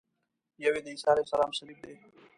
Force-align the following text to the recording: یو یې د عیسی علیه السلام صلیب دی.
یو 0.63 0.73
یې 0.77 0.81
د 0.85 0.87
عیسی 0.93 1.05
علیه 1.11 1.25
السلام 1.25 1.51
صلیب 1.59 1.79
دی. 1.85 1.95